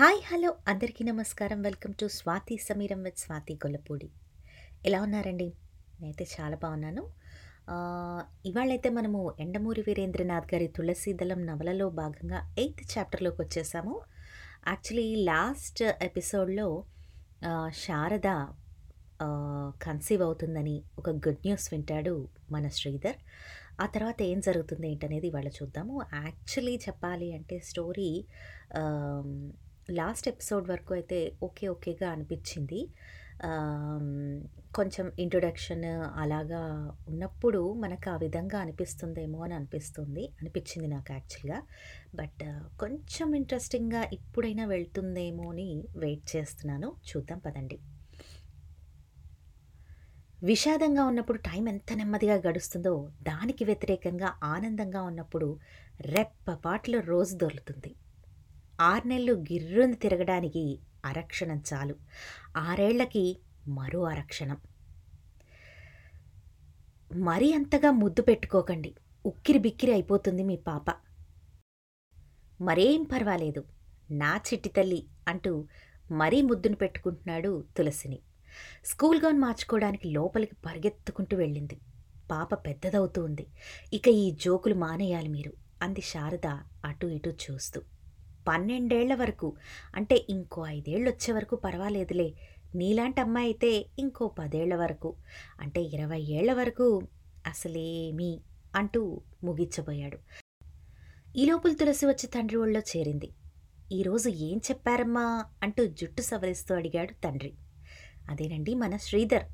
Hi 0.00 0.20
hello. 0.26 0.54
అందరికీ 0.68 1.04
నమస్కారం. 1.04 1.62
Welcome 1.62 1.94
to 2.00 2.06
Swathi 2.08 2.56
Sameeram 2.56 3.02
with 3.02 3.18
Swathi 3.18 3.54
Gollapudi. 3.54 4.10
ఎలా 4.86 5.02
ఉన్నారండి? 5.02 5.52
నేనైతే 6.00 6.26
చాలా 6.36 6.56
బాగున్నాను. 6.56 7.02
ఇవాళైతే 8.46 8.88
మనము 8.90 9.34
ఎండమూరి 9.40 9.84
వీరేంద్రనాథ్ 9.86 10.54
గారి 10.54 10.66
తులసీదళం 10.66 11.46
నవలలో 11.46 11.90
భాగంగా 11.90 12.54
ఎయిత్ 12.58 12.98
చాప్టర్లోకి 12.98 13.42
వచ్చేసాము. 13.42 14.00
యాక్చువల్లీ 14.68 15.24
లాస్ట్ 15.24 15.82
ఎపిసోడ్లో 15.82 16.84
శారద 17.84 18.30
కన్సీవ్ 19.82 20.22
అవుతుందని 20.22 20.82
ఒక 20.98 21.10
గుడ్ 21.10 21.46
న్యూస్ 21.46 21.74
వింటాడు 21.74 22.28
మన 22.50 22.68
శ్రీధర్. 22.68 23.16
ఆ 23.80 23.86
తర్వాత 23.86 24.22
ఏం 24.22 24.40
జరుగుతుంది 24.40 24.88
ఏంటనేది 24.90 25.26
ఇవాళ 25.26 25.48
చూద్దాము. 25.48 26.04
యాక్చువల్లీ 26.14 26.76
చెప్పాలి 26.76 27.32
అంటే 27.32 27.58
స్టోరీ 27.58 28.12
లాస్ట్ 29.98 30.28
ఎపిసోడ్ 30.28 30.66
వరకు 30.68 30.92
అయితే 30.94 31.18
ఓకే 31.42 31.68
ఓకేగా 31.68 32.08
అనిపించింది. 32.10 32.80
కొంచెం 34.74 35.06
ఇంట్రొడక్షన్ 35.18 35.84
అలాగా 36.22 36.60
ఉన్నప్పుడు 37.08 37.60
మనకు 37.74 38.10
ఆ 38.10 38.16
విధంగా 38.16 38.58
అనిపిస్తుందేమో 38.60 39.38
అని 39.38 39.54
అనిపిస్తుంది 39.54 40.24
అనిపించింది 40.40 40.88
నాకు 40.88 41.12
యాక్చువల్గా. 41.12 41.60
బట్ 42.14 42.44
కొంచెం 42.78 43.34
ఇంట్రెస్టింగ్గా 43.34 44.02
ఇప్పుడైనా 44.18 44.66
వెళ్తుందేమో 44.66 45.46
అని 45.50 45.68
వెయిట్ 45.96 46.26
చేస్తున్నాను. 46.36 46.90
చూద్దాం 47.10 47.40
పదండి. 47.46 47.78
విషాదంగా 50.42 51.02
ఉన్నప్పుడు 51.04 51.38
టైం 51.38 51.64
ఎంత 51.68 51.92
నెమ్మదిగా 51.92 52.36
గడుస్తుందో 52.46 52.92
దానికి 53.22 53.64
వ్యతిరేకంగా 53.64 54.28
ఆనందంగా 54.44 55.02
ఉన్నప్పుడు 55.02 55.48
రెప్పపాట్లో 56.08 57.00
రోజు 57.00 57.34
దొరుకుతుంది. 57.36 57.90
ఆరు 58.80 59.08
నెలలు 59.08 59.32
గిర్రుని 59.32 59.94
తిరగడానికి 59.94 60.78
అరక్షణం 61.04 61.62
చాలు. 61.72 61.94
ఆరేళ్ళకి 62.56 63.38
మరో 63.68 64.02
అరక్షణం 64.02 64.58
మరీ 67.14 67.52
అంతగా 67.52 67.90
ముద్దు 67.90 68.22
పెట్టుకోకండి. 68.22 68.94
ఉక్కిరి 69.26 69.58
బిక్కిరి 69.58 69.92
అయిపోతుంది 69.92 70.42
మీ 70.42 70.56
పాప. 70.56 70.84
మరేం 72.60 73.02
పర్వాలేదు. 73.02 73.64
నా 74.10 74.36
చిట్టి 74.36 74.68
తల్లి 74.68 75.06
అంటూ 75.28 75.68
మరీ 76.10 76.42
ముద్దును 76.42 76.76
పెట్టుకుంటున్నాడు 76.76 77.64
తులసిని. 77.76 78.20
స్కూల్ 78.84 79.22
గౌన్ 79.22 79.38
మార్చుకోవడానికి 79.38 80.08
లోపలికి 80.08 80.54
పరిగెత్తుకుంటూ 80.54 81.36
వెళ్ళింది. 81.36 81.80
పాప 82.30 82.54
పెద్దదవుతూ 82.54 83.24
ఉంది. 83.24 83.46
ఇక 83.92 84.08
ఈ 84.08 84.30
జోకులు 84.30 84.74
మానేయాలి 84.74 85.28
మీరు 85.28 85.52
అంది 85.82 86.00
శారద 86.00 86.46
అటు 86.84 87.06
ఇటు 87.06 87.28
చూస్తూ. 87.28 87.82
పన్నెండేళ్ళ 88.48 89.14
వరకు. 89.14 89.56
అంటే 89.94 90.26
ఇంకో 90.30 90.66
ఐదేళ్ళు 90.66 91.10
వచ్చే 91.10 91.34
వరకు 91.34 91.56
పర్వాలేదులే. 91.56 92.34
నీలాంటి 92.74 93.20
అమ్మాయి 93.20 93.46
అయితే 93.46 93.86
ఇంకో 93.98 94.28
పదేళ్ళ 94.28 94.74
వరకు. 94.74 95.16
అంటే 95.60 95.82
ఇరవై 95.82 96.20
ఏళ్ళ 96.20 96.52
వరకు 96.52 97.00
అసలేమీ 97.46 98.40
అంటూ 98.76 99.20
ముగించబోయాడు. 99.44 100.18
ఈ 101.36 101.46
లోపల 101.46 101.72
తులసి 101.72 102.06
వచ్చి 102.06 102.26
తండ్రి 102.26 102.58
ఒళ్ళో 102.58 102.80
చేరింది. 102.80 103.30
ఈరోజు 103.92 104.28
ఏం 104.28 104.58
చెప్పారమ్మా? 104.58 105.44
అంటూ 105.62 105.86
జుట్టు 105.86 106.22
సవరిస్తూ 106.22 106.74
అడిగాడు 106.74 107.12
తండ్రి. 107.12 107.54
అదేనండి 108.30 108.74
మన 108.74 108.96
శ్రీధర్. 108.96 109.44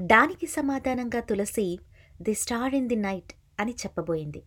దానికి 0.00 0.46
సమాధానంగా 0.46 1.20
Tulasi 1.20 1.78
the 2.22 2.34
star 2.34 2.74
in 2.74 2.88
the 2.88 2.96
night 2.96 3.32
అని 3.60 3.72
చెప్పబోయింది. 3.72 4.42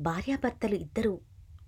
భార్యాభర్తలు 0.00 0.74
ఇద్దరూ 0.74 1.20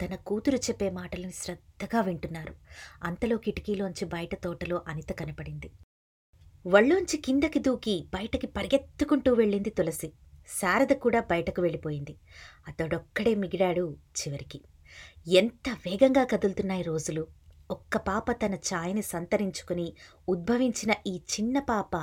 తన 0.05 0.15
కూతురు 0.15 0.57
చెప్పే 0.57 0.91
మాటలను 0.91 1.31
శ్రద్ధగా 1.31 2.01
వింటున్నారు. 2.01 2.55
అంతలో 3.03 3.37
కిటికీలోంచి 3.37 4.05
బయట 4.05 4.35
తోటలో 4.35 4.83
అనిత 4.89 5.13
కనపడింది. 5.13 5.71
వళ్ళోంచి 6.67 7.17
కిందకి 7.17 7.59
దూకి 7.59 8.05
బయటకి 8.15 8.47
పరిగెత్తుకుంటూ 8.47 9.33
వెళ్ళింది 9.33 9.71
తులసి. 9.71 10.13
శారద 10.49 10.87
కూడా 10.87 11.21
బయటకు 11.21 11.63
వెళ్ళిపోయింది. 11.63 12.17
అతడొక్కడే 12.69 13.35
మిగిడాడు 13.35 13.97
చివరికి. 14.19 14.61
ఎంత 15.27 15.77
వేగంగా 15.87 16.25
కదులుతున్నాయి 16.25 16.83
రోజులు. 16.83 17.27
ఒక్క 17.73 17.97
పాప 17.97 18.33
తన 18.33 18.55
ఛాయని 18.69 19.03
సంతరించుకుని 19.03 19.87
ఉద్భవించిన 20.29 20.93
ఈ 21.07 21.15
చిన్న 21.35 21.59
పాప 21.59 21.95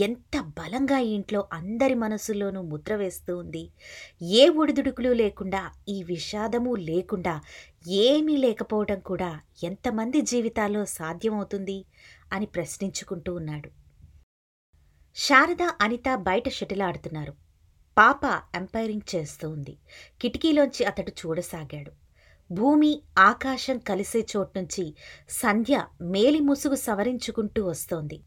ఎంత 0.00 0.40
బలంగా 0.58 0.98
ఈ 0.98 1.10
ఇంట్లో 1.10 1.40
అందరి 1.52 1.94
మనసుల్లోనూ 1.94 2.62
ముద్ర 2.62 2.94
వేస్తూ 2.94 3.32
ఉంది. 3.38 3.64
ఏ 4.22 4.48
ఒడిదుడుకులు 4.60 5.12
లేకుండా 5.12 5.62
ఈ 5.88 6.02
విషాదము 6.02 6.74
లేకుండా 6.90 7.34
ఏమీ 8.02 8.36
లేకపోవడం 8.36 9.00
కూడా 9.00 9.30
ఎంతమంది 9.64 10.20
జీవితాల్లో 10.22 10.84
సాధ్యమవుతుంది 10.98 11.78
అని 12.32 12.46
ప్రశ్నించుకుంటూ 12.46 13.32
ఉన్నాడు. 13.34 13.70
శారద 15.16 15.62
అనిత 15.80 16.08
బయట 16.28 16.48
షటిల్ 16.48 16.82
ఆడుతున్నారు. 16.82 17.34
పాప 17.96 18.20
ఎంపైరింగ్ 18.54 19.08
చేస్తూ 19.14 19.46
ఉంది. 19.50 19.74
కిటికీలోంచి 20.20 20.82
అతడు 20.84 21.12
చూడసాగాడు. 21.20 21.92
భూమి 22.52 23.02
ఆకాశం 23.18 23.78
కలిసే 23.78 24.26
చోట్నుంచి 24.36 24.94
సంధ్య 25.28 25.86
మేలి 26.02 26.40
ముసుగు 26.40 26.74
సవరించుకుంటూ 26.74 27.66
వస్తోంది. 27.66 28.22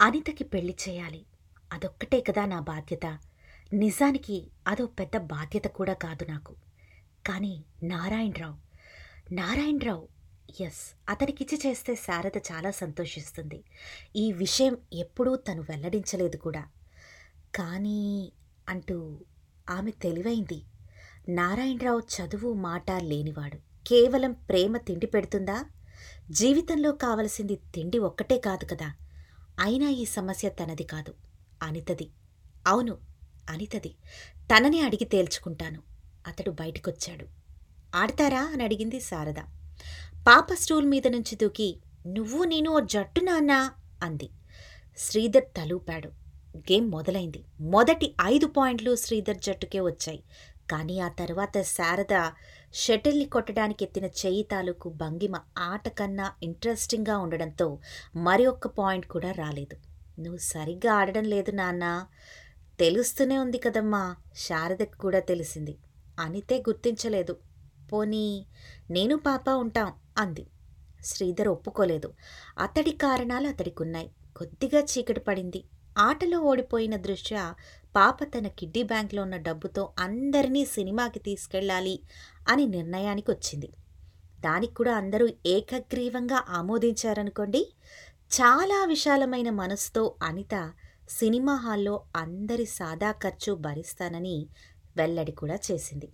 అనితకి 0.00 0.44
పెళ్ళి 0.44 0.76
చేయాలి. 0.88 1.26
అదొక్కటే 1.72 2.20
కదా 2.20 2.44
నా 2.44 2.60
బాధ్యత. 2.60 3.18
నిజానికి 3.72 4.50
అదో 4.68 4.86
పెద్ద 4.86 5.16
బాధ్యత 5.16 5.64
కూడా 5.64 5.92
కాదు 5.92 6.24
నాకు. 6.24 6.54
కానీ 7.26 7.64
నారాయణరావు 7.82 8.56
నారాయణరావు 9.34 10.08
ఎస్ 10.60 10.96
అతనికిచ్చి 11.08 11.58
చేస్తే 11.66 11.94
శారద 11.94 12.38
చాలా 12.52 12.70
సంతోషిస్తుంది. 12.70 13.64
ఈ 14.16 14.32
విషయం 14.32 14.76
ఎప్పుడూ 14.92 15.36
తను 15.36 15.62
వెల్లడించలేదు 15.62 16.36
కూడా. 16.36 16.64
కానీ 17.54 18.32
అంటూ 18.68 19.20
ఆమె 19.70 19.90
తెలివైంది. 19.90 20.62
నారాయణరావు 21.28 22.00
చదువు 22.00 22.52
మాట 22.52 22.90
లేనివాడు. 22.90 23.56
కేవలం 23.86 24.32
ప్రేమ 24.32 24.76
తిండి 24.76 25.06
పెడుతుందా? 25.06 25.64
జీవితంలో 26.30 26.92
కావలసింది 26.92 27.58
తిండి 27.74 27.98
ఒక్కటే 27.98 28.38
కాదు 28.38 28.64
కదా. 28.64 28.92
అయినా 29.60 29.88
ఈ 29.88 30.04
సమస్య 30.04 30.48
తనది 30.48 30.82
కాదు. 30.82 31.14
అనితది. 31.62 32.08
అవును 32.66 32.98
అనితది. 33.50 33.94
తనని 34.38 34.80
అడిగి 34.80 35.04
తేల్చుకుంటాను. 35.04 35.82
అతడు 36.26 36.50
బయటికొచ్చాడు. 36.50 37.26
ఆడతారా? 37.94 38.42
అని 38.42 38.64
అడిగింది 38.64 39.00
శారద. 39.00 39.34
పాప 40.26 40.46
స్టూల్ 40.52 40.86
మీద 40.86 41.06
నుంచి 41.06 41.36
దూకి 41.36 41.80
నువ్వు 42.06 42.44
నేను 42.44 42.70
ఓ 42.70 42.80
జట్టు 42.80 43.20
నాన్నా 43.20 43.72
అంది. 44.02 44.30
శ్రీధర్ 44.98 45.44
తలూపాడు. 45.44 46.08
గేమ్ 46.56 46.90
మొదలైంది. 46.90 47.44
మొదటి 47.60 48.14
ఐదు 48.22 48.46
పాయింట్లు 48.46 48.96
శ్రీధర్ 48.96 49.36
జట్టుకే 49.36 49.80
వచ్చాయి. 49.80 50.24
కానీ 50.70 51.00
ఆ 51.00 51.08
తర్వాత 51.08 51.62
శారద 51.62 52.30
షటిల్ని 52.74 53.24
కొట్టడానికి 53.24 53.84
ఎత్తిన 53.84 54.04
చెయ్యి 54.04 54.42
తాలూకు 54.42 54.88
భంగిమ 54.88 55.40
ఆట 55.58 55.88
కన్నా 55.88 56.32
ఇంట్రెస్టింగ్గా 56.42 57.18
ఉండడంతో 57.18 57.78
మరి 58.16 58.46
ఒక్క 58.46 58.66
పాయింట్ 58.66 59.06
కూడా 59.06 59.32
రాలేదు. 59.32 59.76
నువ్వు 60.20 60.38
సరిగ్గా 60.38 60.92
ఆడడం 60.92 61.24
లేదు 61.24 61.50
నాన్నా. 61.50 62.06
తెలుస్తూనే 62.78 63.38
ఉంది 63.38 63.58
కదమ్మా. 63.58 64.16
శారదకు 64.36 64.98
కూడా 64.98 65.20
తెలిసింది. 65.20 65.76
అనితే 66.18 66.58
గుర్తించలేదు. 66.58 67.36
పోనీ 67.92 68.46
నేను 68.90 69.16
పాప 69.16 69.48
ఉంటాం 69.48 69.92
అంది. 70.18 70.46
శ్రీధర్ 71.04 71.48
ఒప్పుకోలేదు. 71.48 72.14
అతడి 72.58 72.90
కారణాలు 72.90 73.48
అతడికున్నాయి. 73.48 74.10
కొద్దిగా 74.36 74.80
చీకటి 74.80 75.20
పడింది. 75.20 75.64
ఆటలో 75.98 76.38
ఓడిపోయిన 76.38 76.96
దృష్ట్యా 76.96 77.54
పాప 77.96 78.24
తన 78.24 78.46
కిడ్డీ 78.48 78.82
బ్యాంక్లో 78.82 79.22
ఉన్న 79.22 79.36
డబ్బుతో 79.36 79.82
అందరినీ 79.98 80.62
సినిమాకి 80.66 81.18
తీసుకెళ్ళాలి 81.18 81.96
అని 82.48 82.66
నిర్ణయానికి 82.66 83.30
వచ్చింది 83.30 83.68
దానికి 84.40 84.74
కూడా 84.74 84.94
అందరూ 84.94 85.26
ఏకగ్రీవంగా 85.46 86.38
ఆమోదించారనుకోండి 86.48 87.62
చాలా 88.30 88.78
విశాలమైన 88.84 89.50
మనసుతో 89.50 90.02
అనిత 90.22 90.54
సినిమా 91.08 91.54
హాల్లో 91.54 91.94
అందరి 92.16 92.66
సాదా 92.66 93.10
ఖర్చు 93.12 93.52
భరిస్తానని 93.54 94.36
వెల్లడి 94.96 95.32
కూడా 95.32 95.56
చేసింది. 95.70 96.08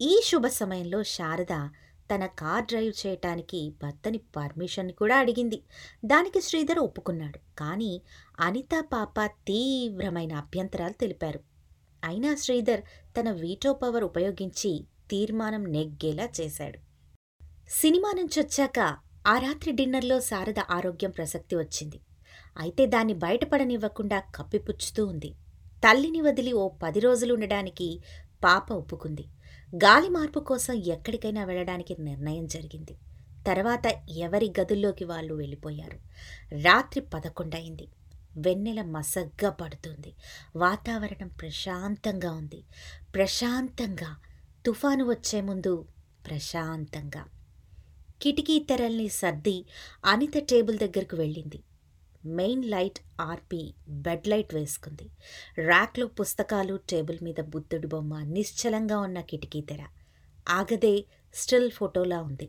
ఈ 0.00 0.12
శుభ 0.24 0.46
సమయంలో 0.46 1.00
శారద 1.02 1.54
తన 2.10 2.26
కార్ 2.26 2.64
డ్రైవ్ 2.64 3.06
చేయటానికి 3.06 3.60
భర్తని 3.82 4.20
పర్మిషన్ 4.36 4.90
కూడా 4.92 5.16
అడిగింది. 5.16 5.58
దానికి 6.04 6.40
శ్రీధర్ 6.40 6.78
ఒప్పుకున్నాడు. 6.78 7.38
కానీ 7.58 7.92
అనిత 8.40 8.84
పాప 8.92 9.26
తీవ్రమైన 9.26 10.32
అభ్యంతరాలు 10.32 10.92
తెలిపారు. 10.92 11.40
అయినా 12.04 12.34
శ్రీధర్ 12.34 12.80
తన 13.20 13.30
వీటో 13.30 13.72
పవర్ 13.72 14.04
ఉపయోగించి 14.04 14.86
తీర్మానం 15.10 15.64
నెగ్గేలా 15.64 16.28
చేశాడు. 16.40 16.78
సినిమా 17.68 18.12
నుంచి 18.16 18.40
వచ్చాక 18.40 18.96
ఆ 19.26 19.38
రాత్రి 19.38 19.72
డిన్నర్లో 19.72 20.20
శారద 20.20 20.58
ఆరోగ్యం 20.70 21.10
ప్రసక్తి 21.10 21.56
వచ్చింది. 21.56 22.00
అయితే 22.58 22.86
దాన్ని 22.86 23.14
బయటపడనివ్వకుండా 23.14 24.18
కప్పిపుచ్చుతూ 24.18 25.06
ఉంది. 25.06 25.34
తల్లిని 25.88 26.20
వదిలి 26.20 26.52
ఓ 26.52 26.68
పది 26.68 27.00
రోజులు 27.00 27.34
ఉండడానికి 27.34 28.00
పాప 28.44 28.72
ఒప్పుకుంది. 28.72 29.24
గాలి 29.74 30.08
మార్పు 30.08 30.40
కోసం 30.40 30.74
ఎక్కడికైనా 30.74 31.44
వెళ్ళడానికి 31.44 31.96
నిర్ణయం 32.02 32.46
జరిగింది. 32.46 32.96
తర్వాత 33.46 33.86
ఎవరి 34.10 34.52
గదుల్లోకి 34.60 35.04
వాళ్ళు 35.04 35.34
వెళ్ళిపోయారు. 35.34 35.98
రాత్రి 36.62 37.00
పదకొండయింది. 37.00 37.88
వెన్నెల 38.36 38.82
మసగ్గా 38.82 39.50
పడుతుంది. 39.50 40.14
వాతావరణం 40.56 41.28
ప్రశాంతంగా 41.28 42.32
ఉంది. 42.32 42.64
ప్రశాంతంగా. 43.14 44.16
తుఫాను 44.66 45.08
వచ్చే 45.08 45.40
ముందు 45.40 45.86
ప్రశాంతంగా. 46.26 47.24
కిటికీ 48.22 48.58
తెరల్ని 48.58 49.08
సర్ది 49.08 49.66
అనిత 50.04 50.32
టేబుల్ 50.38 50.78
దగ్గరకు 50.78 51.16
వెళ్ళింది. 51.16 51.62
మెయిన్ 52.26 52.64
లైట్ 52.64 53.00
ఆర్పి 53.20 53.74
బెడ్ 53.88 54.28
లైట్ 54.28 54.54
వేసుకుంది. 54.54 55.10
ర్యాక్లో 55.58 56.06
పుస్తకాలు 56.06 56.80
టేబుల్ 56.90 57.18
మీద 57.22 57.40
బుద్ధుడి 57.40 57.86
బొమ్మ 57.86 58.22
నిశ్చలంగా 58.22 58.98
ఉన్న 58.98 59.20
కిటికీ 59.20 59.60
తెర. 59.60 59.86
ఆగదే 60.48 61.04
స్టిల్ 61.34 61.70
ఫోటోలా 61.70 62.22
ఉంది. 62.22 62.48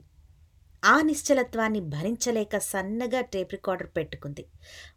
ఆ 0.86 1.02
నిశ్చలత్వాన్ని 1.02 1.80
భరించలేక 1.80 2.58
సన్నగా 2.58 3.22
టేప్ 3.22 3.54
రికార్డర్ 3.54 3.88
పెట్టుకుంది. 3.88 4.46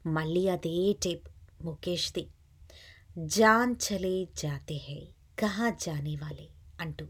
మళ్ళీ 0.06 0.48
అదే 0.48 0.92
టేప్. 0.92 1.28
ముఖేష్ది. 1.62 2.28
జాన్ 3.18 3.74
చలే 3.74 4.24
జాతే 4.24 4.74
హై 4.74 5.08
కహా 5.38 5.70
జానే 5.70 6.14
వాలే 6.14 6.48
అంటూ. 6.80 7.06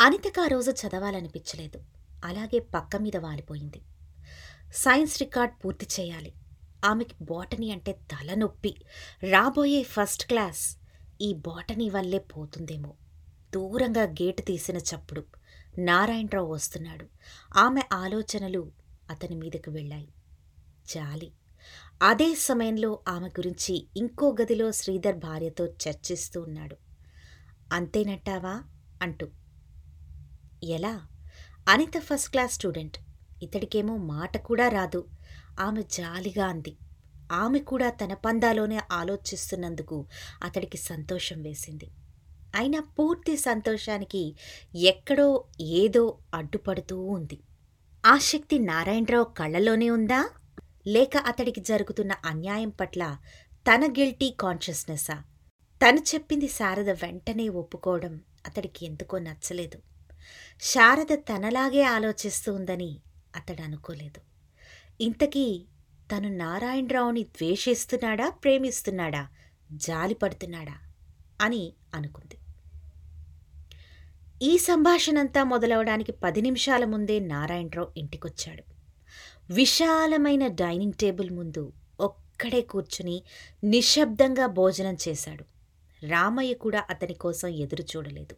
అనితకు 0.00 0.40
ఆ 0.40 0.46
రోజు 0.46 0.70
చదవాలనిపించలేదు. 0.70 1.80
అలాగే 2.24 2.58
పక్క 2.58 2.96
మీద 2.96 3.16
వాలిపోయింది. 3.16 3.80
సైన్స్ 4.72 5.22
రికార్డ్ 5.22 5.64
పూర్తి 5.64 5.86
చేయాలి. 6.00 6.32
ఆమెకి 6.84 7.24
బాటనీ 7.24 7.70
అంటే 7.70 7.92
తలనొప్పి. 7.92 8.76
రాబోయే 9.30 9.82
ఫస్ట్ 9.82 10.26
క్లాస్. 10.26 10.76
ఈ 11.20 11.32
బాటనీ 11.32 11.90
వల్లే 11.90 12.18
పోతుందేమో. 12.18 12.94
దూరంగా 13.54 14.02
గేటు 14.02 14.42
తీసిన 14.42 14.76
చప్పుడు. 14.76 15.37
నారాయణరావు 15.78 16.52
వస్తున్నాడు. 16.52 17.06
ఆమె 17.56 17.80
ఆలోచనలు 17.92 18.72
అతని 19.10 19.34
మీదకు 19.34 19.70
వెళ్ళాయి. 19.70 20.08
జాలి. 20.86 21.32
అదే 22.02 22.34
సమయంలో 22.34 22.98
ఆమె 23.08 23.28
గురించి 23.28 23.86
ఇంకో 23.96 24.36
గదిలో 24.42 24.72
శ్రీధర్ 24.72 25.16
భార్యతో 25.16 25.66
చర్చిస్తూ 25.66 26.40
ఉన్నాడు. 26.40 26.76
అంతేనట్టావా 27.72 28.62
అంటూ. 29.02 29.28
ఎలా? 30.64 31.06
Anitha 31.68 31.98
first 31.98 32.30
class 32.30 32.52
student. 32.52 32.98
ఇతడికేమో 33.42 33.96
మాట 33.96 34.36
కూడా 34.36 34.68
రాదు. 34.68 35.08
ఆమె 35.60 35.82
జాలిగా 35.82 36.46
అంది. 36.46 36.76
ఆమె 37.32 37.58
కూడా 37.58 37.90
తన 37.90 38.14
పందాలోనే 38.14 38.80
ఆలోచిస్తున్నందుకు 38.92 40.06
అతడికి 40.42 40.76
సంతోషం 40.76 41.42
వేసింది. 41.42 41.90
అయినా 42.58 42.80
పూర్తి 42.80 43.36
సంతోషానికి 43.36 44.36
ఎక్కడో 44.74 45.44
ఏదో 45.60 46.18
అడ్డుపడుతూ 46.34 47.04
ఉంది. 47.04 47.38
ఆ 48.06 48.18
శక్తి 48.18 48.58
నారాయణరావు 48.58 49.24
కళ్ళలోనే 49.24 49.90
ఉందా? 49.90 50.30
లేక 50.86 51.16
అతడికి 51.16 51.60
జరుగుతున్న 51.60 52.12
అన్యాయం 52.24 52.68
పట్ల 52.68 53.18
తన 53.54 53.86
గిల్టీ 53.86 54.30
కాన్షియస్నెస్సా? 54.40 55.22
తను 55.86 56.00
చెప్పింది 56.14 56.48
శారద 56.48 56.90
వెంటనే 56.90 57.48
ఒప్పుకోవడం 57.48 58.20
అతడికి 58.46 58.86
ఎందుకో 58.86 59.18
నచ్చలేదు. 59.18 59.78
శారద 60.60 61.14
తనలాగే 61.14 61.82
ఆలోచిస్తూ 61.82 62.54
ఉందని 62.54 63.00
అతడు 63.36 63.62
అనుకోలేదు. 63.62 64.20
ఇంతకీ 65.00 65.66
తను 66.16 66.28
నారాయణరావుని 66.36 67.22
ద్వేషిస్తున్నాడా 67.22 68.30
ప్రేమిస్తున్నాడా 68.30 69.28
జాలిపడుతున్నాడా 69.72 70.74
అని 71.40 71.72
అనుకుంది. 71.94 72.37
ఈ 74.42 74.58
సంభాషణంతా 74.58 75.44
మొదలవడానికి 75.44 76.12
పది 76.12 76.40
నిమిషాల 76.40 76.84
ముందే 76.84 77.20
నారాయణరావు 77.20 77.88
ఇంటికొచ్చాడు. 77.96 78.62
విశాలమైన 79.52 80.46
డైనింగ్ 80.46 80.92
టేబుల్ 80.92 81.30
ముందు 81.30 81.72
ఒక్కడే 82.00 82.60
కూర్చుని 82.60 83.22
నిశ్శబ్దంగా 83.64 84.46
భోజనం 84.46 84.96
చేశాడు. 85.08 85.44
రామయ్య 86.06 86.54
కూడా 86.54 86.86
అతని 86.90 87.14
కోసం 87.14 87.48
ఎదురు 87.48 87.82
చూడలేదు. 87.82 88.36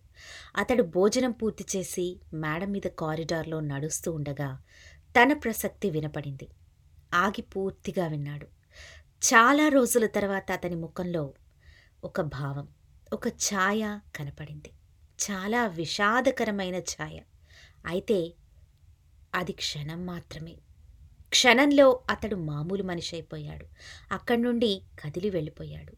అతడు 0.57 0.83
భోజనం 0.83 1.31
పూర్తి 1.31 1.67
చేసి 1.77 2.21
మేడం 2.35 2.73
మీద 2.73 2.87
కారిడార్లో 2.87 3.61
నడుస్తూ 3.61 4.13
ఉండగా 4.13 4.59
తన 5.11 5.33
ప్రసక్తి 5.33 5.91
వినపడింది. 5.91 6.49
ఆగి 7.15 7.43
పూర్తిగా 7.43 8.07
విన్నాడు. 8.07 8.47
చాలా 9.25 9.69
రోజుల 9.69 10.07
తర్వాత 10.07 10.53
అతని 10.53 10.75
ముఖంలో 10.75 11.35
ఒక 12.05 12.21
భావం 12.21 12.69
ఒక 13.13 13.29
ఛాయ 13.29 13.99
కనపడింది. 14.17 14.73
చాలా 15.21 15.67
విషాదకరమైన 15.67 16.77
ఛాయ. 16.77 17.21
అయితే 17.87 18.33
అది 19.35 19.53
క్షణం 19.53 20.07
మాత్రమే. 20.07 20.57
క్షణంలో 21.29 22.01
అతడు 22.11 22.37
మామూలు 22.37 22.83
మనిషి 22.83 23.17
అయిపోయాడు. 23.17 23.67
అక్కడి 24.13 24.43
నుండి 24.43 24.83
కదిలి 25.05 25.31
వెళ్ళిపోయాడు. 25.31 25.93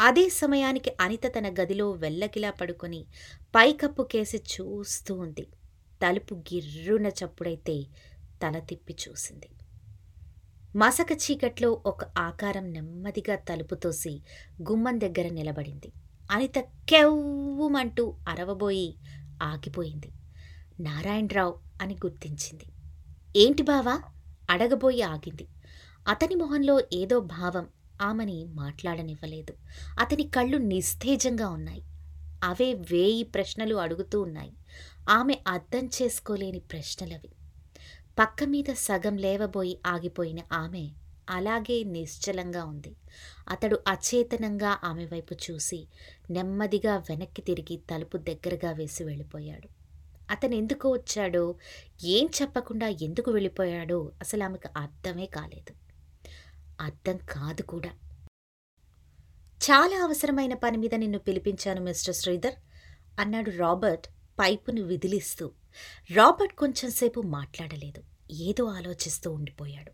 అదే 0.00 0.28
సమయానికి 0.28 0.90
అనిత 1.00 1.26
తన 1.26 1.54
గదిలో 1.60 1.92
వెల్లకిలా 1.92 2.50
పడుకొని 2.50 3.06
పైకప్పు 3.54 4.02
కేసి 4.02 4.42
చూస్తూ 4.52 5.14
ఉంది. 5.14 5.46
తలుపు 6.02 6.34
గిర్రున 6.34 7.06
చప్పుడైతే 7.06 7.86
తల 8.42 8.58
తిప్పి 8.58 8.96
చూసింది. 9.08 9.48
మసక 10.76 11.12
చీకట్లో 11.12 11.82
ఒక 11.86 12.04
ఆకారం 12.18 12.72
నెమ్మదిగా 12.72 13.36
తలుపు 13.36 13.74
తోసి 13.74 14.20
గుమ్మం 14.62 15.00
దగ్గర 15.00 15.28
నిలబడింది. 15.28 15.92
అనిత 16.30 16.58
కెవ్వుమంటూ 16.58 18.16
అరవబోయి 18.28 18.96
ఆగిపోయింది. 19.42 20.12
నారాయణరావు 20.80 21.54
అని 21.82 21.94
గుర్తించింది. 21.94 22.64
ఏంటి 23.36 23.62
బావా? 23.62 24.02
అడగబోయి 24.50 25.02
ఆగింది. 25.02 25.48
అతని 26.08 26.34
మొహంలో 26.34 26.80
ఏదో 26.92 27.20
భావం 27.20 27.66
ఆమెని 28.02 28.44
మాట్లాడనివ్వలేదు. 28.44 29.54
అతని 30.00 30.22
కళ్ళు 30.22 30.58
నిస్తేజంగా 30.58 31.48
ఉన్నాయి. 31.48 31.82
అవే 32.44 32.72
వేయి 32.72 33.22
ప్రశ్నలు 33.22 33.74
అడుగుతూ 33.74 34.22
ఉన్నాయి. 34.22 34.52
ఆమె 35.08 35.38
అర్థం 35.48 35.86
చేసుకోలేని 35.86 36.58
ప్రశ్నలవి. 36.58 37.28
పక్క 38.18 38.44
మీద 38.44 38.74
సగం 38.74 39.16
లేవబోయి 39.16 39.78
ఆగిపోయిన 39.86 40.38
ఆమె 40.52 40.90
అలాగే 41.30 41.84
నిశ్చలంగా 41.84 42.64
ఉంది. 42.64 42.96
అతడు 43.48 43.78
అచేతనంగా 43.88 44.78
ఆమె 44.84 45.04
వైపు 45.04 45.34
చూసి 45.34 45.88
నెమ్మదిగా 46.30 46.96
వెనక్కి 46.96 47.42
తిరిగి 47.42 47.76
తలుపు 47.76 48.16
దగ్గరగా 48.16 48.72
వేసి 48.72 49.04
వెళ్ళిపోయాడు. 49.04 49.68
అతను 50.30 50.54
ఎందుకు 50.54 50.92
వచ్చాడో 50.92 51.54
ఏం 52.04 52.28
చెప్పకుండా 52.42 52.88
ఎందుకు 52.88 53.30
వెళ్ళిపోయాడో 53.30 54.12
అసలు 54.20 54.44
ఆమెకు 54.44 54.68
అర్థమే 54.76 55.26
కాలేదు. 55.26 55.74
అర్థం 56.80 57.16
కాదు 57.16 57.62
కూడా. 57.62 57.88
చాలా 59.62 60.04
అవసరమైన 60.04 60.54
పని 60.54 60.76
మీద 60.76 60.94
నిన్ను 60.94 61.18
పిలిపించాను 61.18 61.80
మిస్టర్ 61.80 62.14
శ్రీధర్ 62.14 62.54
అన్నాడు 63.18 63.50
రాబర్ట్ 63.50 64.06
పైపును 64.40 64.82
విదిలిస్తూ. 64.82 65.50
రాబర్ట్ 66.14 66.54
కొంచెంసేపు 66.54 67.20
మాట్లాడలేదు. 67.20 68.02
ఏదో 68.30 68.64
ఆలోచిస్తూ 68.64 69.32
ఉండిపోయాడు. 69.32 69.92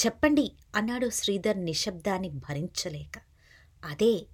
చెప్పండి 0.00 0.52
అన్నాడు 0.74 1.10
శ్రీధర్ 1.10 1.64
నిశ్శబ్దాన్ని 1.64 2.28
భరించలేక. 2.28 3.18
అదే 3.84 4.26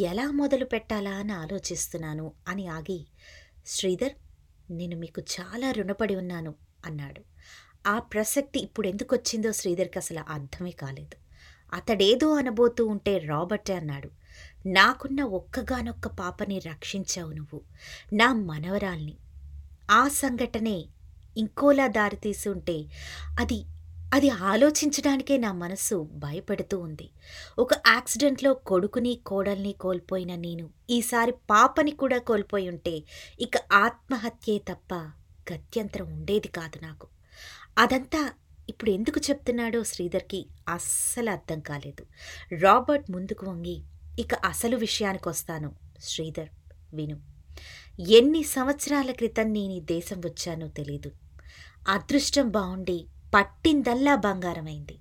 ఎలా 0.00 0.30
మొదలు 0.30 0.64
పెట్టాలా 0.64 1.10
అని 1.10 1.32
ఆలోచిస్తున్నాను 1.32 2.32
అని 2.48 2.66
ఆగి 2.66 3.06
శ్రీధర్ 3.66 4.12
నేను 4.70 4.96
మీకు 4.96 5.20
చాలా 5.20 5.70
రుణపడి 5.70 6.16
ఉన్నాను 6.16 6.54
అన్నాడు. 6.86 7.20
ఆ 7.86 7.98
ప్రసక్తి 7.98 8.58
ఇప్పుడు 8.58 8.88
ఎందుకు 8.88 9.14
వచ్చిందో 9.14 9.52
శ్రీధర్కి 9.52 9.98
అసలు 9.98 10.20
అర్థమే 10.28 10.70
కాలేదు. 10.70 11.16
అతడేదో 11.74 12.34
అనబోతూ 12.34 12.86
ఉంటే 12.86 13.18
రాబర్టే 13.18 13.74
అన్నాడు. 13.74 14.10
నాకున్న 14.66 15.22
ఒక్కగానొక్క 15.22 16.08
పాపని 16.08 16.58
రక్షించావు 16.58 17.32
నువ్వు 17.32 17.60
నా 18.12 18.32
మనవరాల్ని. 18.32 19.16
ఆ 19.90 20.08
సంఘటనే 20.08 20.84
ఇంకోలా 21.36 21.86
దారితీసి 21.86 22.48
ఉంటే 22.48 22.84
అది 23.40 23.64
అది 24.12 24.28
ఆలోచించడానికే 24.30 25.36
నా 25.36 25.52
మనస్సు 25.52 26.08
భయపెడుతూ 26.12 26.78
ఉంది. 26.78 27.10
ఒక 27.58 27.72
యాక్సిడెంట్లో 27.86 28.54
కొడుకుని 28.54 29.20
కోడల్ని 29.26 29.72
కోల్పోయిన 29.72 30.34
నేను 30.34 30.70
ఈసారి 30.90 31.32
పాపని 31.50 31.90
కూడా 31.90 32.18
కోల్పోయి 32.18 32.68
ఉంటే 32.68 33.02
ఇక 33.40 33.50
ఆత్మహత్యే 33.72 34.58
తప్ప 34.58 34.94
గత్యంతరం 35.52 36.06
ఉండేది 36.06 36.48
కాదు 36.48 36.78
నాకు. 36.82 37.06
అదంతా 37.78 38.32
ఇప్పుడు 38.68 38.90
ఎందుకు 38.90 39.20
చెప్తున్నాడో 39.30 39.84
శ్రీధర్కి 39.84 40.46
అస్సలు 40.68 41.30
అర్థం 41.30 41.60
కాలేదు. 41.60 42.06
రాబర్ట్ 42.60 43.10
ముందుకు 43.10 43.46
వంగి 43.46 43.82
ఇక 44.18 44.34
అసలు 44.34 44.76
విషయానికి 44.76 45.28
వస్తాను. 45.28 45.72
శ్రీధర్ 46.00 46.48
విను. 46.94 47.20
ఎన్ని 48.10 48.42
సంవత్సరాల 48.42 49.10
క్రితం 49.10 49.52
నేను 49.52 49.72
ఈ 49.72 49.80
దేశం 49.80 50.18
వచ్చానో 50.18 50.68
తెలీదు. 50.68 51.10
అదృష్టం 51.88 52.48
బాగుండి 52.48 53.06
పట్టిందల్లా 53.34 54.16
బంగారమైంది. 54.16 54.98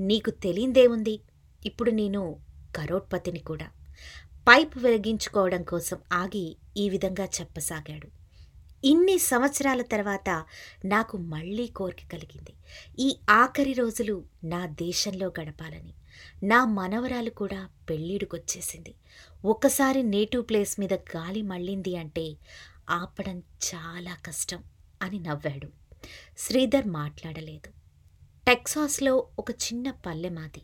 నీకు 0.00 0.30
తెలియందేముంది 0.30 1.20
ఇప్పుడు 1.66 1.90
నేను 1.90 2.36
కరోడ్పతిని 2.76 3.38
కూడా. 3.38 3.66
పైప్ 4.48 4.78
వెలిగించుకోవడం 4.78 5.62
కోసం 5.62 5.98
ఆగి 6.12 6.56
ఈ 6.76 6.88
విధంగా 6.88 7.24
చెప్పసాగాడు. 7.24 8.08
ఇన్ని 8.84 9.18
సంవత్సరాల 9.18 9.82
తర్వాత 9.82 10.44
నాకు 10.84 11.16
మళ్ళీ 11.16 11.66
కోరిక 11.66 12.12
కలిగింది. 12.12 12.52
ఈ 12.98 13.16
ఆఖరి 13.30 13.72
రోజులు 13.72 14.24
నా 14.44 14.66
దేశంలో 14.66 15.32
గడపాలని. 15.40 15.94
నా 16.42 16.64
మనవరాలు 16.64 17.30
కూడా 17.30 17.68
పెళ్ళిడుకొచ్చేసింది. 17.90 18.94
ఒకసారి 19.44 20.02
నేటివ్ 20.02 20.48
ప్లేస్ 20.48 20.80
మీద 20.80 20.92
గాలి 20.92 21.42
మళ్ళింది 21.42 21.96
అంటే 21.96 22.36
ఆపడం 22.90 23.38
చాలా 23.38 24.16
కష్టం 24.26 24.64
అని 25.02 25.18
నవ్వాడు. 25.18 25.77
శ్రీధర్ 26.38 26.86
మాట్లాడలేదు. 26.86 27.70
టెక్సాస్లో 28.46 29.28
ఒక 29.38 29.50
చిన్న 29.50 29.90
పల్లె 29.90 30.28
మాది. 30.28 30.62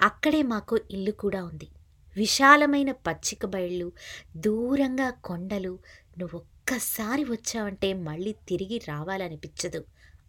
అక్కడే 0.00 0.42
మాకు 0.42 0.80
ఇల్లు 0.90 1.10
కూడా 1.10 1.44
ఉంది. 1.44 1.68
విశాలమైన 2.16 2.90
పచ్చిక 2.90 3.46
బయళ్ళు 3.46 3.92
దూరంగా 4.36 5.10
కొండలు. 5.10 5.78
నువ్వు 6.18 6.36
ఒక్కసారి 6.38 7.24
వచ్చావంటే 7.24 7.92
మళ్ళీ 7.92 8.32
తిరిగి 8.32 8.80
రావాలనిపించదు 8.88 9.84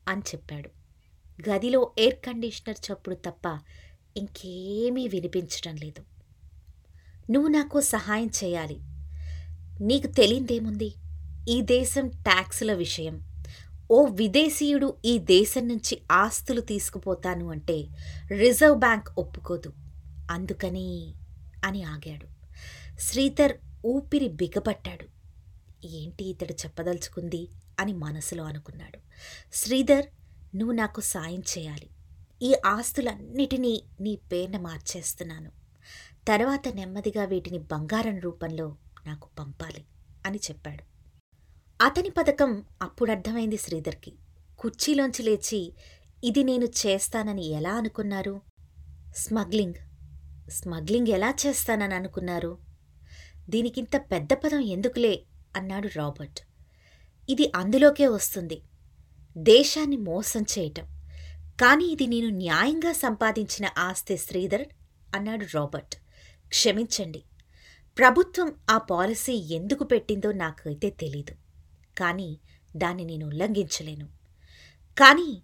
అని 0.08 0.22
చెప్పాడు. 0.22 0.70
గదిలో 1.50 1.92
ఎయిర్ 1.98 2.16
కండిషనర్ 2.16 2.92
చప్పుడు 2.92 3.16
తప్ప 3.16 3.60
ఇంకేమీ 4.18 5.08
వినిపించడం 5.08 5.76
లేదు. 5.76 6.04
నువ్వు 7.32 7.50
నాకు 7.50 7.82
సహాయం 7.82 8.30
చేయాలి. 8.44 8.78
నీకు 9.82 10.08
తెలియదేముంది? 10.08 10.94
ఈ 11.50 11.62
దేశం 11.62 12.08
ట్యాక్సుల 12.08 12.74
విషయం. 12.74 13.31
ఓ 13.92 14.06
విదేశీయుడు 14.06 14.98
ఈ 15.06 15.20
దేశం 15.20 15.68
నుంచి 15.68 16.02
ఆస్తులు 16.12 16.62
తీసుకుపోతాను 16.62 17.52
అంటే 17.52 17.88
రిజర్వ్ 18.28 18.80
బ్యాంక్ 18.80 19.08
ఒప్పుకోదు. 19.18 19.74
అందుకని 20.32 21.14
అని 21.66 21.84
ఆగాడు. 21.84 22.28
శ్రీధర్ 23.00 23.54
ఊపిరి 23.86 24.28
బిగపట్టాడు. 24.28 25.06
ఏంటి 25.86 26.26
ఇతడు 26.26 26.54
చెప్పదలుచుకుంది 26.54 27.48
అని 27.80 27.94
మనసులో 27.94 28.44
అనుకున్నాడు. 28.44 29.00
శ్రీధర్ 29.54 30.06
నువ్వు 30.56 30.76
నాకు 30.76 31.02
సాయం 31.02 31.44
చేయాలి. 31.58 31.90
ఈ 32.42 32.56
ఆస్తులన్నిటినీ 32.66 33.84
నీ 34.02 34.16
పేరున 34.16 34.58
మార్చేస్తున్నాను. 34.58 35.52
తర్వాత 36.28 36.68
నెమ్మదిగా 36.76 37.26
వీటిని 37.26 37.58
బంగారం 37.58 38.20
రూపంలో 38.20 38.76
నాకు 39.06 39.30
పంపాలి 39.40 39.86
అని 40.26 40.38
చెప్పాడు. 40.38 40.91
అతని 41.82 42.10
పథకం 42.10 42.64
అప్పుడర్థమైంది 42.82 43.58
శ్రీధర్కి. 43.58 44.14
కుర్చీలోంచి 44.60 45.24
లేచి 45.24 45.74
ఇది 46.24 46.44
నేను 46.44 46.66
చేస్తానని 46.66 47.46
ఎలా 47.46 47.70
అనుకున్నారు? 47.70 48.42
స్మగ్లింగ్. 49.16 49.74
స్మగ్లింగ్ 50.50 51.08
ఎలా 51.08 51.34
చేస్తానని 51.48 51.96
అనుకున్నారు? 51.96 52.58
దీనికింత 53.50 53.98
పెద్ద 53.98 54.34
పదం 54.34 54.60
ఎందుకులే? 54.60 55.24
అన్నాడు 55.56 55.90
రాబర్ట్. 55.96 56.40
ఇది 57.30 57.52
అందులోకే 57.56 58.08
వస్తుంది. 58.08 58.62
దేశాన్ని 59.38 59.98
మోసం 59.98 60.42
చేయటం. 60.42 61.02
కానీ 61.62 61.86
ఇది 61.86 62.08
నేను 62.08 62.30
న్యాయంగా 62.30 62.94
సంపాదించిన 62.94 63.70
ఆస్తి 63.78 64.18
శ్రీధర్ 64.18 64.66
అన్నాడు 65.16 65.46
రాబర్ట్. 65.56 65.96
క్షమించండి. 66.48 67.24
ప్రభుత్వం 67.98 68.56
ఆ 68.70 68.78
పాలసీ 68.78 69.34
ఎందుకు 69.34 69.84
పెట్టిందో 69.84 70.32
నాకైతే 70.32 70.90
తెలీదు. 70.90 71.41
కానీ 72.02 72.40
దాన్ని 72.76 73.04
నేను 73.06 73.28
ఉల్లంఘించలేను. 73.28 74.08
కానీ 74.98 75.44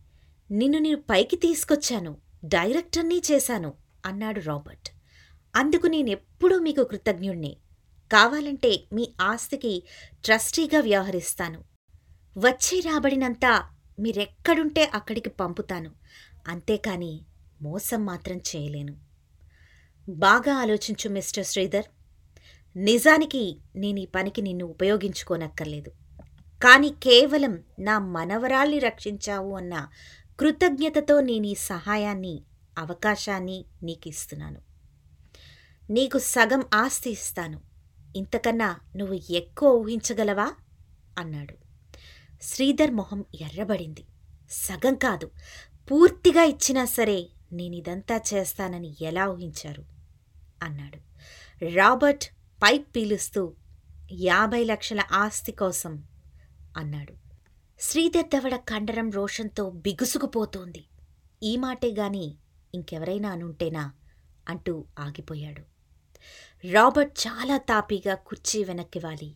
నిన్ను 0.52 0.80
నేను 0.80 0.98
పైకి 0.98 1.36
తీసుకొచ్చాను 1.36 2.18
డైరెక్టర్నీ 2.46 3.22
చేశాను 3.32 3.74
అన్నాడు 4.06 4.40
రాబర్ట్. 4.40 4.90
అందుకు 5.56 5.88
నేనెప్పుడూ 5.88 6.60
మీకు 6.60 6.84
కృతజ్ఞుణ్ణి. 6.84 7.58
కావాలంటే 8.12 8.84
మీ 8.94 9.14
ఆస్తికి 9.22 9.84
ట్రస్టీగా 10.26 10.80
వ్యవహరిస్తాను. 10.80 11.64
వచ్చే 12.38 12.80
రాబడినంతా 12.80 13.70
మీరెక్కడుంటే 14.00 14.84
అక్కడికి 14.94 15.30
పంపుతాను. 15.30 15.92
అంతేకాని 16.48 17.26
మోసం 17.62 18.06
మాత్రం 18.06 18.38
చేయలేను. 18.38 18.98
బాగా 20.10 20.54
ఆలోచించు 20.56 21.10
మిస్టర్ 21.10 21.46
శ్రీధర్. 21.46 21.86
నిజానికి 22.78 23.60
నేను 23.76 24.00
ఈ 24.00 24.06
పనికి 24.06 24.42
నిన్ను 24.42 24.66
ఉపయోగించుకోనక్కర్లేదు. 24.66 25.92
కానీ 26.64 26.90
కేవలం 26.90 27.64
నా 27.80 28.00
మనవరాల్ని 28.00 28.80
రక్షించావు 28.80 29.56
అన్న 29.56 29.88
కృతజ్ఞతతో 30.40 31.22
నేను 31.22 31.46
ఈ 31.46 31.56
సహాయాన్ని 31.56 32.44
అవకాశాన్ని 32.78 33.66
నీకిస్తున్నాను. 33.84 34.62
నీకు 35.90 36.18
సగం 36.18 36.64
ఆస్తి 36.74 37.10
ఇస్తాను. 37.10 37.62
ఇంతకన్నా 38.16 38.78
నువ్వు 38.96 39.20
ఎక్కువ 39.30 39.72
ఊహించగలవా? 39.72 40.54
అన్నాడు. 41.18 41.56
శ్రీధర్ 42.42 42.92
మొహం 42.92 43.26
ఎర్రబడింది. 43.42 44.06
సగం 44.52 44.96
కాదు. 44.96 45.32
పూర్తిగా 45.92 46.44
ఇచ్చినా 46.44 46.86
సరే 46.86 47.28
నేనిదంతా 47.54 48.22
చేస్తానని 48.34 48.96
ఎలా 49.02 49.28
ఊహించారు? 49.28 49.86
అన్నాడు. 50.64 50.98
రాబర్ట్ 51.66 52.24
పైప్ 52.64 52.96
పీలుస్తూ 52.96 53.54
యాభై 54.12 54.64
లక్షల 54.64 55.02
ఆస్తి 55.12 55.52
కోసం 55.52 56.04
అన్నాడు. 56.78 57.14
శ్రీధర్ 57.80 58.28
దవడ 58.28 58.56
కండరం 58.56 59.12
రోషంతో 59.12 59.70
బిగుసుకుపోతోంది. 59.70 60.86
ఈ 61.44 61.58
మాటే 61.58 61.92
గాని 61.92 62.36
ఇంకెవరైనా 62.76 63.30
అనుంటేనా? 63.30 63.92
అంటూ 64.50 64.86
ఆగిపోయాడు. 65.00 65.62
రాబర్ట్ 66.72 67.28
చాలా 67.28 67.58
తాపీగా 67.58 68.16
కుర్చీ 68.16 68.64
వెనక్కి 68.64 69.00
వాలి. 69.00 69.36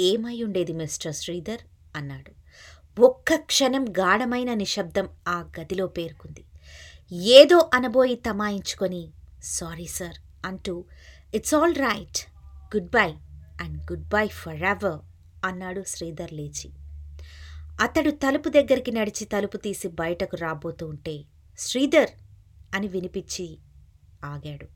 ఏమై 0.00 0.42
ఉండేది 0.42 0.72
మిస్టర్ 0.72 1.14
శ్రీధర్? 1.14 1.60
అన్నాడు. 1.96 2.32
ఒక్క 3.00 3.34
క్షణం 3.34 3.84
గాఢమైన 3.84 4.54
నిశ్శబ్దం 4.54 5.08
ఆ 5.28 5.50
గదిలో 5.60 5.86
పేర్కొంది. 5.86 6.44
ఏదో 7.12 7.70
అనబోయి 7.74 8.14
తమాయించుకొని 8.14 9.12
సారీ 9.42 9.86
సార్ 9.86 10.46
అంటూ 10.46 10.84
it's 11.34 11.54
all 11.54 11.74
right. 11.74 12.30
Goodbye 12.90 13.10
and 13.60 13.78
goodbye 14.08 14.28
forever. 14.62 15.11
అన్నాడు 15.44 15.82
శ్రీధర్ 15.86 16.32
లేచి. 16.32 16.70
అతడు 17.80 18.10
తలుపు 18.10 18.48
దగ్గరికి 18.48 18.92
నడిచి 18.92 19.24
తలుపు 19.24 19.56
తీసి 19.56 19.88
బయటకు 19.88 20.36
రాబోతూ 20.36 20.86
ఉంటే 20.86 21.24
శ్రీధర్! 21.58 22.10
అని 22.74 22.88
వినిపించి 22.88 23.58
ఆగాడు. 24.24 24.66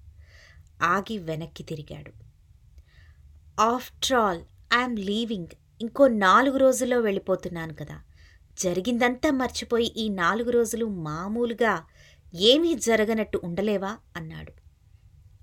ఆగి 0.82 1.18
వెనక్కి 1.18 1.62
తిరిగాడు. 1.62 2.12
After 3.60 4.12
all 4.14 4.42
I'm 4.74 4.98
leaving. 4.98 5.48
ఇంకో 5.80 6.08
నాలుగు 6.08 6.56
రోజుల్లో 6.56 7.00
వెళ్ళిపోతున్నాను 7.00 7.74
కదా. 7.74 8.00
జరిగిందంతా 8.58 9.30
మర్చిపోయి 9.30 9.86
ఈ 9.96 10.08
నాలుగు 10.08 10.50
రోజులు 10.50 10.86
మామూలుగా 10.86 11.84
ఏమీ 12.34 12.74
జరగనట్టు 12.74 13.40
ఉండలేవా? 13.44 13.98
అన్నాడు. 14.16 14.65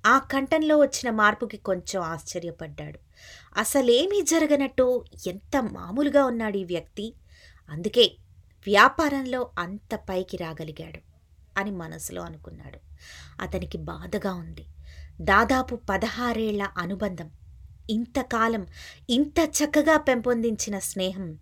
ఆ 0.05 0.17
కంఠంలో 0.19 0.77
వచ్చిన 0.77 1.09
మార్పుకి 1.09 1.57
కొంచెం 1.57 2.01
ఆశ్చర్యపడ్డాడు. 2.01 2.99
అసలేమీ 3.57 4.21
జరగనట్టు 4.21 5.05
ఎంత 5.27 5.63
మామూలుగా 5.63 6.25
ఉన్నాడు 6.25 6.57
ఈ 6.57 6.63
వ్యక్తి. 6.63 7.13
అందుకే 7.69 8.11
వ్యాపారంలో 8.67 9.51
అంత 9.59 9.95
పైకి 9.95 10.37
రాగలిగాడు 10.37 10.99
అని 11.59 11.71
మనసులో 11.71 12.21
అనుకున్నాడు. 12.21 12.79
అతనికి 13.41 13.77
బాధగా 13.77 14.33
ఉంది. 14.33 14.65
దాదాపు 15.21 15.75
పదహారేళ్ళ 15.75 16.67
అనుబంధం. 16.77 17.31
ఇంతకాలం 17.89 18.67
ఇంత 19.09 19.39
చక్కగా 19.39 19.97
పెంపొందించిన 19.97 20.79
స్నేహం 20.79 21.37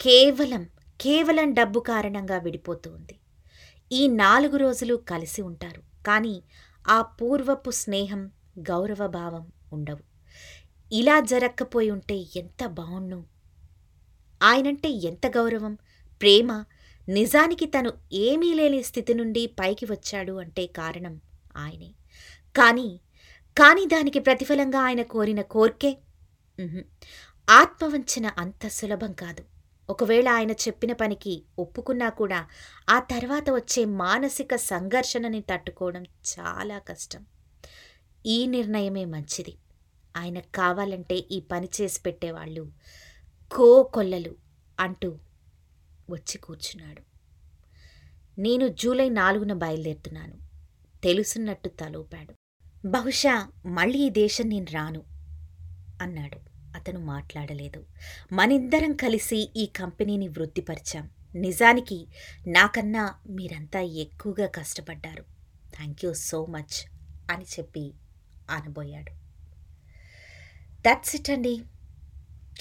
కేవలం 0.00 0.68
కేవలం 1.00 1.54
డబ్బు 1.54 1.80
కారణంగా 1.80 2.38
విడిపోతూ 2.38 2.90
ఉంది. 2.90 3.18
ఈ 3.92 4.08
నాలుగు 4.08 4.56
రోజులు 4.56 4.94
కలిసి 4.94 5.42
ఉంటారు. 5.42 5.82
కానీ 6.06 6.42
ఆ 6.86 7.02
పూర్వపు 7.02 7.70
స్నేహం 7.70 8.30
గౌరవభావం 8.58 9.52
ఉండవు. 9.72 10.02
ఇలా 10.92 11.20
జరక్కపోయి 11.20 11.90
ఉంటే 11.90 12.16
ఎంత 12.36 12.66
బావుణ్ణు 12.66 13.24
ఆయనంటే 14.42 14.90
ఎంత 14.90 15.26
గౌరవం 15.26 15.78
ప్రేమ 16.20 16.64
నిజానికి 17.08 17.66
తను 17.66 17.92
ఏమీ 18.12 18.54
లేని 18.54 18.82
స్థితి 18.82 19.14
నుండి 19.14 19.46
పైకి 19.46 19.84
వచ్చాడు 19.84 20.32
అంటే 20.32 20.66
కారణం 20.66 21.20
ఆయనే. 21.56 21.90
కానీ 22.56 22.88
కానీ 23.56 23.86
దానికి 23.86 24.18
ప్రతిఫలంగా 24.18 24.80
ఆయన 24.80 25.02
కోరిన 25.02 25.42
కోర్కే 25.42 25.90
ఆత్మవంచన 27.48 28.26
అంత 28.38 28.68
సులభం 28.68 29.12
కాదు. 29.12 29.42
ఒకవేళ 29.90 30.28
ఆయన 30.28 30.50
చెప్పిన 30.50 30.92
పనికి 30.92 31.44
ఒప్పుకున్నా 31.58 32.08
కూడా 32.08 32.46
ఆ 32.88 32.98
తర్వాత 32.98 33.50
వచ్చే 33.50 33.84
మానసిక 33.84 34.56
సంఘర్షణని 34.56 35.40
తట్టుకోవడం 35.40 36.02
చాలా 36.02 36.78
కష్టం. 36.78 37.26
ఈ 38.26 38.46
నిర్ణయమే 38.46 39.04
మంచిది. 39.04 39.56
ఆయన 40.16 40.38
కావాలంటే 40.38 41.16
ఈ 41.16 41.40
పని 41.40 41.68
చేసి 41.80 42.00
పెట్టేవాళ్ళు 42.00 42.72
కో 43.52 43.82
కొల్లలు 43.82 44.34
అంటూ 44.80 45.18
వచ్చి 46.10 46.38
కూర్చున్నాడు. 46.38 47.02
నేను 48.40 48.68
జూలై 48.68 49.08
నాలుగున 49.08 49.52
బయలుదేరుతున్నాను. 49.52 50.38
తెలుసున్నట్టు 51.04 51.68
తలూపాడు. 51.68 52.34
బహుశా 52.88 53.52
మళ్ళీ 53.66 53.98
ఈ 53.98 54.10
దేశం 54.10 54.48
నేను 54.48 54.66
రాను 54.72 55.04
అన్నాడు. 56.02 56.53
అతను 56.74 57.00
మాట్లాడలేదు. 57.00 57.84
మనిద్దరం 58.32 58.92
కలిసి 58.92 59.52
ఈ 59.56 59.66
కంపెనీని 59.66 60.28
వృద్ధిపరిచాం. 60.28 61.10
నిజానికి 61.34 62.06
నాకన్నా 62.46 63.14
మీరంతా 63.30 63.80
ఎక్కువగా 63.80 64.46
కష్టపడ్డారు. 64.46 65.24
థ్యాంక్ 65.76 66.04
యూ 66.04 66.14
సో 66.14 66.46
మచ్ 66.46 66.90
అని 67.30 67.44
చెప్పి 67.44 67.94
అనబోయాడు 68.50 69.12
దట్స్ 70.82 71.16
ఇట్ 71.16 71.30
అండి. 71.30 71.62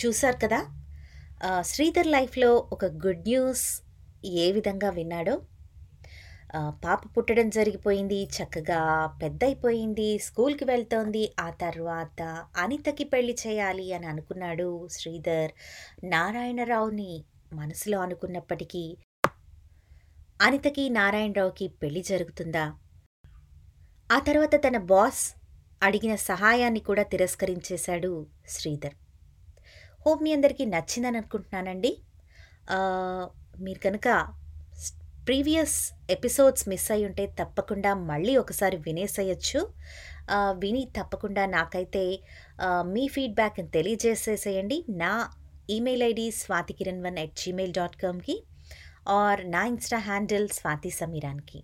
చూశారు 0.05 0.37
కదా? 0.37 0.67
శ్రీధర్ 1.61 2.07
లైఫ్లో 2.07 2.55
ఒక 2.55 2.85
గుడ్ 2.85 3.21
న్యూస్ 3.21 3.81
ఏ 4.25 4.51
విధంగా 4.51 4.89
విన్నాడో 4.89 5.41
పాప 6.53 7.01
పుట్టడం 7.07 7.49
జరిగిపోయింది 7.49 8.17
చక్కగా 8.35 8.79
పెద్ద 9.23 9.39
అయిపోయింది 9.43 10.07
స్కూల్కి 10.19 10.65
వెళ్తోంది 10.65 11.23
ఆ 11.39 11.47
తర్వాత 11.63 12.19
అనితకి 12.57 13.03
పెళ్ళి 13.03 13.35
చేయాలి 13.43 13.85
అని 13.93 14.07
అనుకున్నాడు 14.07 14.67
శ్రీధర్. 14.91 15.51
నారాయణరావుని 16.03 17.11
మనసులో 17.53 17.99
అనుకున్నప్పటికీ 17.99 18.83
అనితకి 20.41 20.89
నారాయణరావుకి 20.89 21.67
పెళ్ళి 21.81 22.03
జరుగుతుందా? 22.03 22.65
ఆ 24.09 24.19
తర్వాత 24.19 24.55
తన 24.65 24.77
బాస్ 24.77 25.23
అడిగిన 25.83 26.15
సహాయాన్ని 26.15 26.79
కూడా 26.79 27.03
తిరస్కరించేశాడు 27.03 28.11
శ్రీధర్. 28.47 28.95
హోప్ 30.05 30.23
మీ 30.23 30.31
అందరికీ 30.33 30.65
నచ్చిందని 30.65 31.17
అనుకుంటున్నానండి 31.17 31.91
మీరు 33.59 33.79
కనుక 33.79 34.07
ప్రీవియస్ 35.27 35.77
ఎపిసోడ్స్ 36.15 36.65
మిస్ 36.69 36.87
అయి 36.93 37.03
ఉంటే 37.09 37.25
తప్పకుండా 37.39 37.91
మళ్ళీ 38.09 38.33
ఒకసారి 38.41 38.77
వినేసేయచ్చు. 38.87 39.59
విని 40.61 40.83
తప్పకుండా 40.97 41.43
నాకైతే 41.53 42.03
మీ 42.93 43.03
ఫీడ్బ్యాక్ని 43.15 43.67
తెలియజేసేసేయండి. 43.75 44.77
నా 45.03 45.11
email 45.75 46.03
ID 46.09 46.25
Swathi 46.41 46.73
Kiran 46.79 47.03
one 47.05 47.19
at 47.23 47.37
Gmail 47.41 47.73
dot 47.79 47.97
కామ్కి 48.01 48.35
or 49.19 49.41
నా 49.51 49.61
ఇన్స్టా 49.71 49.99
హ్యాండిల్ 50.09 50.47
స్వాతి 50.59 50.91
సమీరాన్కి 50.99 51.59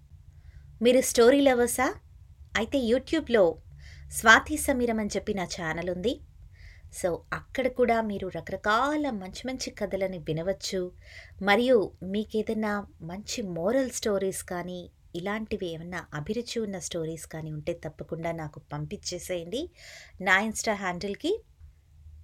మీరు 0.81 1.01
స్టోరీ 1.11 1.41
లవర్సా? 1.47 1.87
అయితే 2.57 2.77
యూట్యూబ్లో 2.91 3.43
స్వాతి 4.19 4.57
సమీరం 4.67 4.99
అని 5.03 5.13
చెప్పి 5.15 5.33
నా 5.39 5.45
ఛానల్ 5.55 5.89
ఉంది. 5.95 6.13
సో 6.93 7.23
అక్కడ 7.33 7.67
కూడా 7.67 8.01
మీరు 8.01 8.27
రకరకాల 8.27 9.09
మంచి 9.09 9.47
మంచి 9.47 9.69
కథలని 9.69 10.17
వినవచ్చు. 10.17 10.91
మరియు 11.41 11.91
మీకేదైనా 12.03 12.87
మంచి 13.01 13.41
మోరల్ 13.41 13.89
స్టోరీస్ 13.89 14.43
కానీ 14.43 14.89
ఇలాంటివి 15.15 15.73
ఏమన్నా 15.73 16.05
అభిరుచి 16.13 16.59
ఉన్న 16.59 16.79
స్టోరీస్ 16.79 17.27
కానీ 17.27 17.51
ఉంటే 17.51 17.73
తప్పకుండా 17.73 18.31
నాకు 18.31 18.61
పంపించేసేయండి. 18.73 19.69
నా 20.21 20.39
ఇన్స్టా 20.39 20.73
హ్యాండిల్కి 20.73 21.43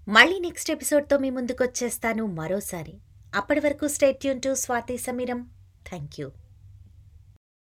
మళ్ళీ 0.08 0.40
నెక్స్ట్ 0.40 0.72
ఎపిసోడ్తో 0.72 1.18
మీ 1.18 1.30
ముందుకు 1.30 1.64
వచ్చేస్తాను 1.64 2.26
మరోసారి. 2.26 2.98
అప్పటి 3.36 3.60
వరకు 3.60 3.88
stay tuned 3.88 4.42
to 4.42 4.54
Swathi 4.54 4.98
Sameeram 4.98 5.50
thank 5.90 6.20
you 6.20 6.32